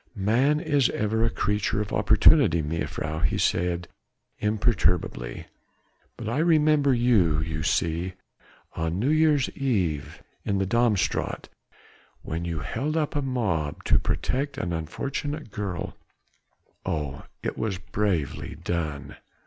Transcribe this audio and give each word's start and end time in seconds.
"Man 0.15 0.59
is 0.59 0.89
ever 0.89 1.23
a 1.23 1.29
creature 1.29 1.79
of 1.79 1.93
opportunity, 1.93 2.63
mejuffrouw," 2.63 3.19
he 3.23 3.37
said 3.37 3.87
imperturbably. 4.39 5.45
"But 6.17 6.27
I 6.27 6.39
remembered 6.39 6.97
you 6.97 7.39
you 7.41 7.61
see 7.61 8.13
on 8.75 8.97
New 8.97 9.11
Year's 9.11 9.47
Eve 9.51 10.23
in 10.43 10.57
the 10.57 10.65
Dam 10.65 10.97
Straat 10.97 11.49
when 12.23 12.45
you 12.45 12.61
held 12.61 12.97
up 12.97 13.15
a 13.15 13.21
mob 13.21 13.83
to 13.83 13.99
protect 13.99 14.57
an 14.57 14.73
unfortunate 14.73 15.51
girl; 15.51 15.95
oh! 16.83 17.25
it 17.43 17.55
was 17.55 17.77
bravely 17.77 18.55
done!" 18.55 19.17